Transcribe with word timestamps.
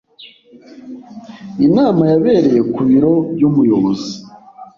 Inama 1.65 2.03
yabereye 2.11 2.59
ku 2.73 2.81
biro 2.89 3.13
by'umuyobozi. 3.33 4.13